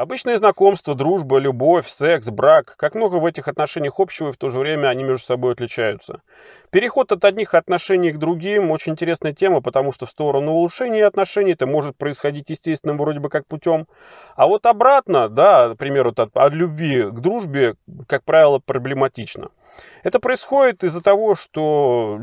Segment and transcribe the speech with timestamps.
[0.00, 2.74] Обычное знакомство, дружба, любовь, секс, брак.
[2.78, 6.22] Как много в этих отношениях общего, и в то же время они между собой отличаются.
[6.70, 11.52] Переход от одних отношений к другим– очень интересная тема, потому что в сторону улучшения отношений
[11.52, 13.86] это может происходить естественным вроде бы как путем.
[14.36, 17.74] А вот обратно, да, например, вот от, от любви к дружбе,
[18.06, 19.50] как правило, проблематично.
[20.02, 22.20] Это происходит из-за того, что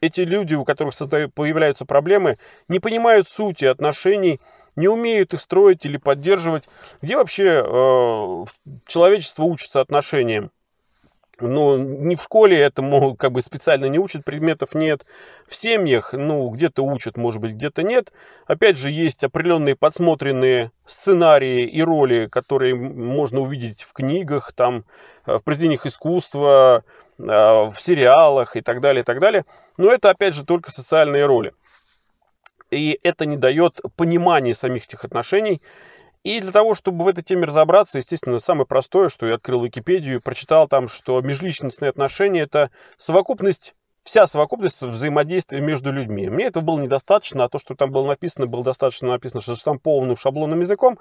[0.00, 0.94] эти люди, у которых
[1.36, 2.36] появляются проблемы,
[2.66, 4.40] не понимают сути отношений–
[4.76, 6.64] не умеют их строить или поддерживать.
[7.00, 8.44] Где вообще э,
[8.86, 10.50] человечество учится отношениям?
[11.40, 15.04] Ну, не в школе этому как бы специально не учат, предметов нет.
[15.48, 18.12] В семьях, ну, где-то учат, может быть, где-то нет.
[18.46, 24.84] Опять же, есть определенные подсмотренные сценарии и роли, которые можно увидеть в книгах, там,
[25.26, 26.84] э, в произведениях искусства,
[27.18, 29.44] э, в сериалах и так далее, и так далее.
[29.78, 31.52] Но это, опять же, только социальные роли
[32.72, 35.62] и это не дает понимания самих этих отношений.
[36.24, 40.20] И для того, чтобы в этой теме разобраться, естественно, самое простое, что я открыл Википедию
[40.20, 46.28] прочитал там, что межличностные отношения– это совокупность вся совокупность взаимодействия между людьми.
[46.28, 50.60] Мне этого было недостаточно, а то, что там было написано, было достаточно написано штампованным шаблонным
[50.60, 50.98] языком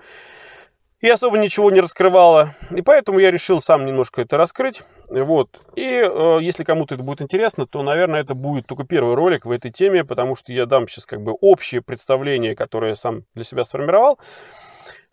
[1.01, 2.55] и особо ничего не раскрывала.
[2.69, 4.83] И поэтому я решил сам немножко это раскрыть.
[5.09, 5.59] Вот.
[5.75, 9.51] И э, если кому-то это будет интересно, то, наверное, это будет только первый ролик в
[9.51, 13.43] этой теме, потому что я дам сейчас как бы общее представление, которое я сам для
[13.43, 14.19] себя сформировал.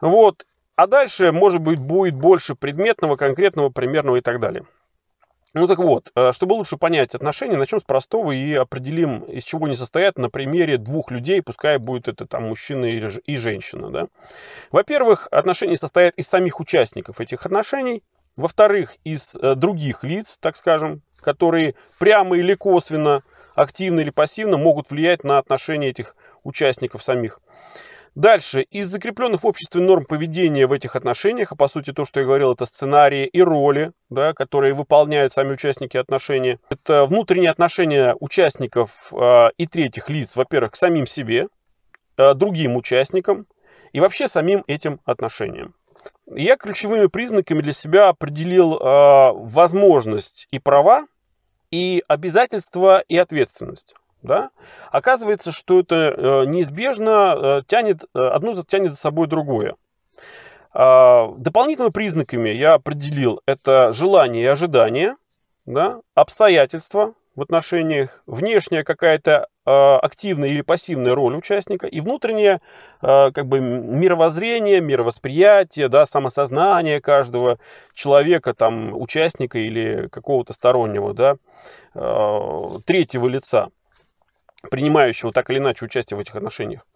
[0.00, 0.46] Вот.
[0.76, 4.64] А дальше, может быть, будет больше предметного, конкретного, примерного и так далее.
[5.54, 9.64] Ну так вот, э, чтобы лучше понять отношения, начнем с простого и определим, из чего
[9.64, 13.90] они состоят на примере двух людей, пускай будет это там мужчина и женщина.
[13.90, 14.08] Да?
[14.70, 18.02] Во-первых, отношения состоят из самих участников этих отношений.
[18.36, 23.22] Во-вторых, из э, других лиц, так скажем, которые прямо или косвенно,
[23.54, 27.40] активно или пассивно могут влиять на отношения этих участников самих.
[28.18, 32.18] Дальше, из закрепленных в обществе норм поведения в этих отношениях, а по сути то, что
[32.18, 36.58] я говорил, это сценарии и роли, да, которые выполняют сами участники отношений.
[36.68, 41.46] Это внутренние отношения участников э, и третьих лиц, во-первых, к самим себе,
[42.16, 43.46] э, другим участникам
[43.92, 45.76] и вообще самим этим отношениям.
[46.26, 51.06] Я ключевыми признаками для себя определил э, возможность и права,
[51.70, 54.50] и обязательства, и ответственность да,
[54.90, 59.76] оказывается, что это э, неизбежно э, тянет, э, одно тянет за собой другое.
[60.72, 65.16] А, дополнительными признаками я определил это желание и ожидание,
[65.66, 72.58] да, обстоятельства в отношениях, внешняя какая-то активная или пассивная роль участника и внутреннее
[73.00, 77.58] как бы мировоззрение, мировосприятие, да, самосознание каждого
[77.92, 81.36] человека, там, участника или какого-то стороннего, да,
[82.86, 83.68] третьего лица
[84.70, 86.86] принимающего так или иначе участие в этих отношениях.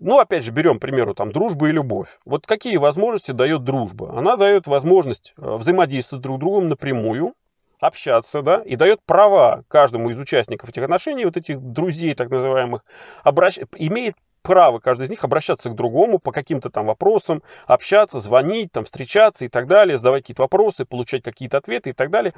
[0.00, 2.18] Ну, опять же, берем, к примеру, там, дружбу и любовь.
[2.24, 4.16] Вот какие возможности дает дружба?
[4.16, 7.34] Она дает возможность э, взаимодействовать друг с другом напрямую,
[7.80, 12.82] общаться, да, и дает права каждому из участников этих отношений, вот этих друзей так называемых,
[13.22, 13.58] обращ...
[13.76, 18.84] имеет право каждый из них обращаться к другому по каким-то там вопросам, общаться, звонить, там,
[18.84, 22.32] встречаться и так далее, задавать какие-то вопросы, получать какие-то ответы и так далее.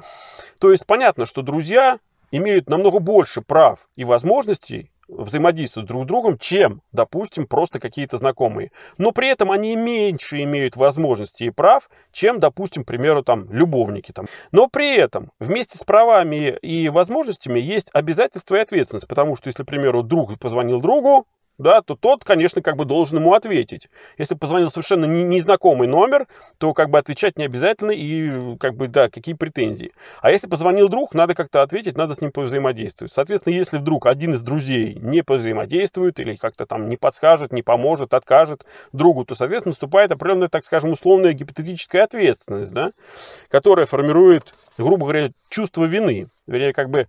[0.59, 1.99] То есть понятно, что друзья
[2.31, 8.71] имеют намного больше прав и возможностей взаимодействовать друг с другом, чем, допустим, просто какие-то знакомые.
[8.97, 14.11] Но при этом они меньше имеют возможностей и прав, чем, допустим, к примеру, там, любовники.
[14.11, 14.25] Там.
[14.51, 19.63] Но при этом вместе с правами и возможностями есть обязательства и ответственность, потому что, если,
[19.63, 21.27] к примеру, друг позвонил другу,
[21.61, 23.87] да, то тот, конечно, как бы должен ему ответить.
[24.17, 26.27] Если позвонил совершенно незнакомый номер,
[26.57, 29.91] то как бы отвечать не обязательно и как бы, да, какие претензии.
[30.21, 33.13] А если позвонил друг, надо как-то ответить, надо с ним повзаимодействовать.
[33.13, 38.13] Соответственно, если вдруг один из друзей не повзаимодействует или как-то там не подскажет, не поможет,
[38.13, 42.91] откажет другу, то, соответственно, наступает определенная, так скажем, условная гипотетическая ответственность, да,
[43.49, 46.27] которая формирует, грубо говоря, чувство вины.
[46.47, 47.07] Вернее, как бы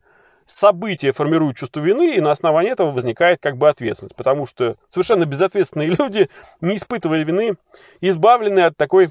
[0.53, 4.17] события формируют чувство вины, и на основании этого возникает как бы ответственность.
[4.17, 6.29] Потому что совершенно безответственные люди,
[6.61, 7.57] не испытывая вины,
[8.01, 9.11] избавлены от такой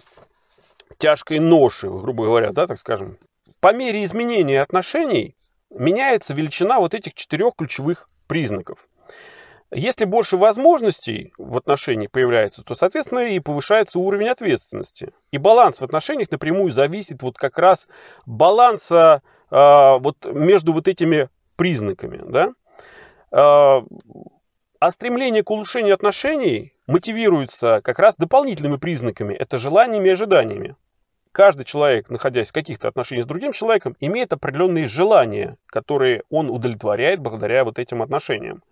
[0.97, 3.17] тяжкой ноши, грубо говоря, да, так скажем.
[3.59, 5.35] По мере изменения отношений
[5.69, 8.87] меняется величина вот этих четырех ключевых признаков.
[9.73, 15.13] Если больше возможностей в отношении появляется, то, соответственно, и повышается уровень ответственности.
[15.31, 17.87] И баланс в отношениях напрямую зависит вот как раз
[18.25, 19.21] баланса
[19.51, 22.53] вот между вот этими признаками, да,
[23.31, 23.83] а,
[24.79, 30.75] а стремление к улучшению отношений мотивируется как раз дополнительными признаками, это желаниями и ожиданиями.
[31.31, 37.21] Каждый человек, находясь в каких-то отношениях с другим человеком, имеет определенные желания, которые он удовлетворяет
[37.21, 38.63] благодаря вот этим отношениям.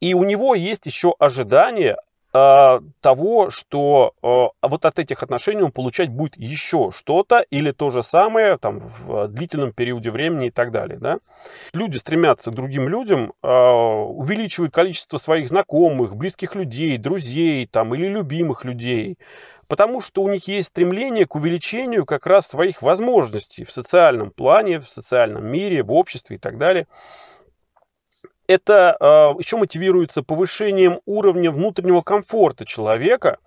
[0.00, 1.96] И у него есть еще ожидания,
[2.38, 7.90] э, того, что э, вот от этих отношений он получать будет еще что-то или то
[7.90, 10.98] же самое там, в длительном периоде времени и так далее.
[10.98, 11.18] Да?
[11.72, 18.06] Люди стремятся к другим людям, э, увеличивают количество своих знакомых, близких людей, друзей там, или
[18.06, 19.18] любимых людей,
[19.68, 24.80] потому что у них есть стремление к увеличению как раз своих возможностей в социальном плане,
[24.80, 26.86] в социальном мире, в обществе и так далее.
[28.48, 29.04] Это э,
[29.38, 33.38] еще мотивируется повышением уровня внутреннего комфорта человека.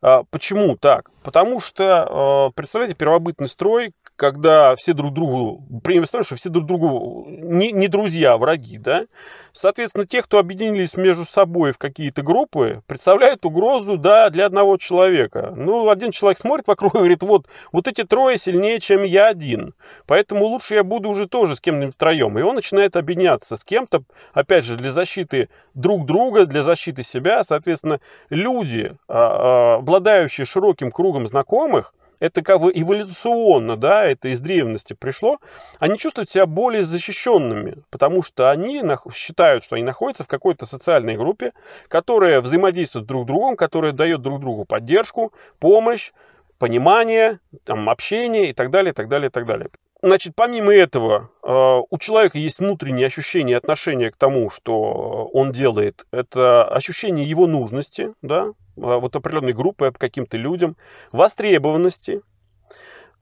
[0.00, 1.10] Э, почему так?
[1.24, 7.26] Потому что, э, представляете, первобытный строй, когда все друг другу, представим, что все друг другу
[7.28, 9.06] не, не друзья, а враги, да?
[9.52, 15.52] Соответственно, те, кто объединились между собой в какие-то группы, представляют угрозу, да, для одного человека.
[15.56, 19.74] Ну, один человек смотрит вокруг и говорит, вот, вот эти трое сильнее, чем я один,
[20.06, 22.38] поэтому лучше я буду уже тоже с кем-нибудь втроем.
[22.38, 27.42] И он начинает объединяться с кем-то, опять же, для защиты друг друга, для защиты себя.
[27.42, 28.00] Соответственно,
[28.30, 34.94] люди, а, а, обладающие широким кругом знакомых, это как бы эволюционно, да, это из древности
[34.94, 35.38] пришло,
[35.78, 38.82] они чувствуют себя более защищенными, потому что они
[39.14, 41.52] считают, что они находятся в какой-то социальной группе,
[41.88, 46.12] которая взаимодействует друг с другом, которая дает друг другу поддержку, помощь,
[46.58, 49.68] понимание, там, общение и так далее, и так далее, и так далее.
[50.04, 56.06] Значит, помимо этого, э, у человека есть внутреннее ощущение отношения к тому, что он делает.
[56.10, 60.76] Это ощущение его нужности, да, вот определенной группы, каким-то людям,
[61.10, 62.22] востребованности,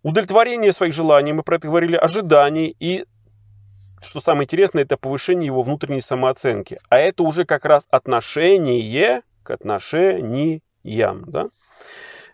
[0.02, 3.04] удовлетворение своих желаний, мы про это говорили, ожиданий и
[4.02, 6.78] что самое интересное, это повышение его внутренней самооценки.
[6.88, 11.24] А это уже как раз отношение к отношениям.
[11.26, 11.48] Да?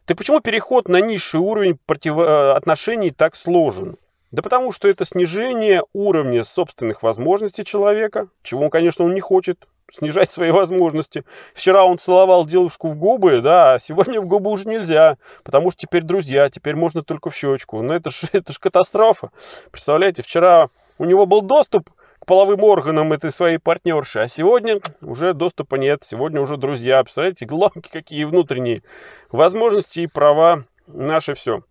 [0.04, 1.78] Так почему переход на низший уровень.
[1.88, 3.96] Э, отношений так сложен?
[4.36, 9.66] Да потому что это снижение уровня собственных возможностей человека, чего он, конечно, он не хочет,
[9.90, 11.24] снижать свои возможности.
[11.54, 15.80] Вчера он целовал девушку в губы, да, а сегодня в губы уже нельзя, потому что
[15.80, 17.80] теперь друзья, теперь можно только в щечку.
[17.80, 19.30] Ну это же это ж катастрофа.
[19.70, 20.68] Представляете, вчера
[20.98, 21.88] у него был доступ
[22.18, 27.02] к половым органам этой своей партнерши, а сегодня уже доступа нет, сегодня уже друзья.
[27.02, 28.82] Представляете, гломки какие внутренние
[29.30, 31.62] возможности и права, наше все.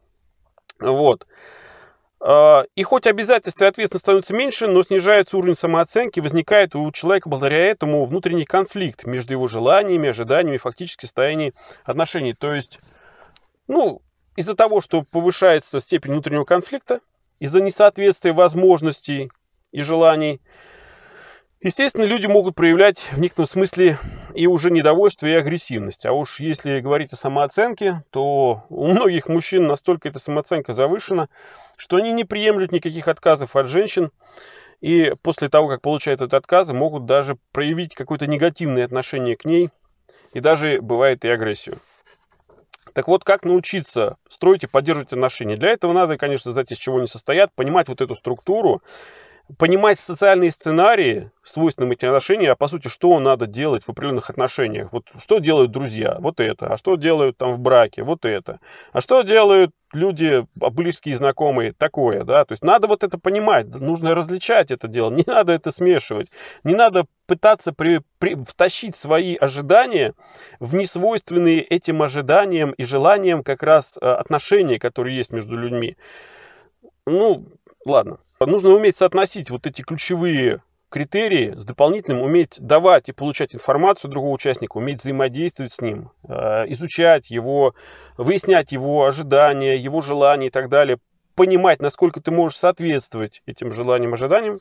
[0.80, 1.28] Вот.
[2.28, 7.30] А, и хоть обязательства и ответственность становятся меньше, но снижается уровень самооценки, возникает у человека
[7.30, 12.34] благодаря этому внутренний конфликт между его желаниями, ожиданиями фактически состоянием отношений.
[12.34, 12.80] То есть,
[13.68, 14.02] ну,
[14.36, 17.00] из-за того, что повышается степень внутреннего конфликта,
[17.40, 19.32] из-за несоответствия возможностей
[19.72, 20.42] и желаний,
[21.66, 23.98] Естественно, люди могут проявлять в некотором смысле
[24.36, 26.06] и уже недовольство, и агрессивность.
[26.06, 31.30] А уж если говорить о самооценке, то у многих мужчин настолько эта самооценка завышена,
[31.78, 34.12] что они не приемлют никаких отказов от женщин.
[34.82, 39.70] И после того, как получают этот отказ, могут даже проявить какое-то негативное отношение к ней.
[40.34, 41.80] И даже бывает и агрессию.
[42.94, 45.56] Так вот, как научиться строить и поддерживать отношения?
[45.56, 48.82] Для этого надо, конечно, знать, из чего они состоят, понимать вот эту структуру,
[49.58, 54.92] понимать социальные сценарии, свойственным этим отношениям, а по сути, что надо делать в определенных отношениях.
[54.92, 56.18] Вот что делают друзья?
[56.20, 56.68] Вот это.
[56.68, 58.04] А что делают там в браке?
[58.04, 58.60] Вот это.
[58.92, 61.74] А что делают люди, близкие, знакомые?
[61.74, 62.44] Такое, да.
[62.46, 63.68] То есть надо вот это понимать.
[63.68, 65.12] Нужно различать это дело.
[65.12, 66.32] Не надо это смешивать.
[66.64, 70.14] Не надо пытаться при, при, втащить свои ожидания
[70.60, 75.98] в несвойственные этим ожиданиям и желаниям как раз э, отношения, которые есть между людьми.
[77.06, 77.46] Ну,
[77.86, 78.20] ладно.
[78.40, 84.34] Нужно уметь соотносить вот эти ключевые критерии с дополнительным, уметь давать и получать информацию другого
[84.34, 87.74] участника, уметь взаимодействовать с ним, э, изучать его,
[88.18, 91.00] выяснять его ожидания, его желания и так далее,
[91.36, 94.60] понимать, насколько ты можешь соответствовать этим желаниям, ожиданиям.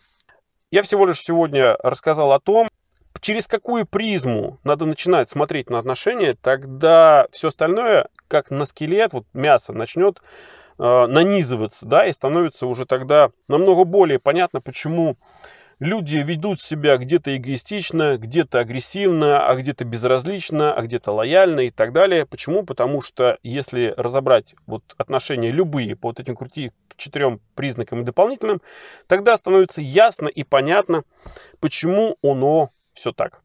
[0.71, 2.69] Я всего лишь сегодня рассказал о том,
[3.21, 9.25] через какую призму надо начинать смотреть на отношения, тогда все остальное, как на скелет, вот
[9.33, 10.21] мясо начнет
[10.79, 15.17] э, нанизываться, да, и становится уже тогда намного более понятно, почему
[15.79, 21.93] люди ведут себя где-то эгоистично, где-то агрессивно, а где-то безразлично, а где-то лояльно и так
[21.93, 22.27] далее.
[22.27, 22.65] Почему?
[22.65, 28.63] Потому что если разобрать вот отношения любые по вот этим крути четырем признакам и дополнительным,
[29.07, 31.03] тогда становится ясно и понятно,
[31.61, 33.44] почему оно все так.